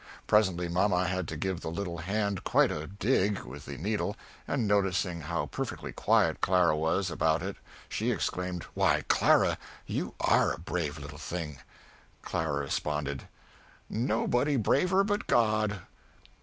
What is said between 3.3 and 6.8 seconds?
with the needle and noticing how perfectly quiet Clara